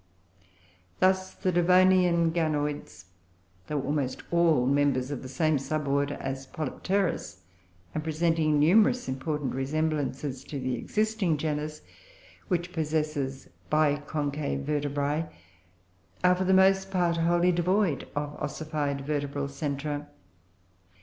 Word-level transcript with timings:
Thus 0.99 1.35
the 1.35 1.51
Devonian 1.51 2.31
Ganoids, 2.31 3.05
though 3.67 3.83
almost 3.83 4.23
all 4.31 4.65
members 4.65 5.11
of 5.11 5.21
the 5.21 5.29
same 5.29 5.59
sub 5.59 5.87
order 5.87 6.15
as 6.15 6.47
Polypterus, 6.47 7.43
and 7.93 8.03
presenting 8.03 8.57
numerous 8.59 9.07
important 9.07 9.53
resemblances 9.53 10.43
to 10.45 10.59
the 10.59 10.73
existing 10.73 11.37
genus, 11.37 11.83
which 12.47 12.73
possesses 12.73 13.47
biconclave 13.71 14.61
vertebrae, 14.65 15.27
are, 16.23 16.35
for 16.35 16.45
the 16.45 16.51
most 16.51 16.89
part, 16.89 17.17
wholly 17.17 17.51
devoid 17.51 18.07
of 18.15 18.33
ossified 18.41 19.05
vertebral 19.05 19.47
centra. 19.49 20.07